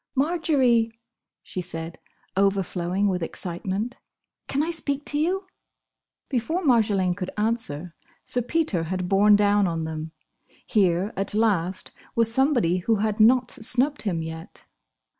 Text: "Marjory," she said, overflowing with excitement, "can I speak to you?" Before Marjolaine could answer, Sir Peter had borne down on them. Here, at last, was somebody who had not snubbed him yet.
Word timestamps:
"Marjory," 0.15 0.89
she 1.43 1.61
said, 1.61 1.99
overflowing 2.35 3.07
with 3.07 3.21
excitement, 3.21 3.97
"can 4.47 4.63
I 4.63 4.71
speak 4.71 5.05
to 5.05 5.19
you?" 5.19 5.45
Before 6.27 6.63
Marjolaine 6.63 7.13
could 7.15 7.29
answer, 7.37 7.93
Sir 8.25 8.41
Peter 8.41 8.85
had 8.85 9.07
borne 9.07 9.35
down 9.35 9.67
on 9.67 9.83
them. 9.83 10.11
Here, 10.65 11.13
at 11.15 11.35
last, 11.35 11.91
was 12.15 12.33
somebody 12.33 12.77
who 12.77 12.95
had 12.95 13.19
not 13.19 13.51
snubbed 13.51 14.01
him 14.01 14.23
yet. 14.23 14.65